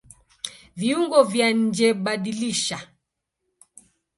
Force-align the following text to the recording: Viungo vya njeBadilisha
Viungo 0.79 1.19
vya 1.31 1.49
njeBadilisha 1.57 2.79